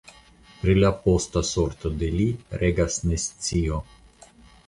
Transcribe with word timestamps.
Pri 0.61 0.73
la 0.83 0.89
posta 1.01 1.43
sorto 1.49 1.91
de 2.03 2.09
li 2.15 2.25
regas 2.63 2.97
nescio. 3.11 3.77